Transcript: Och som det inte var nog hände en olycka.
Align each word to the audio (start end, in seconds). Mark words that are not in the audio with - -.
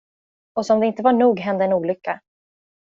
Och 0.53 0.65
som 0.65 0.79
det 0.79 0.85
inte 0.85 1.03
var 1.03 1.13
nog 1.13 1.39
hände 1.39 1.65
en 1.65 1.73
olycka. 1.73 2.21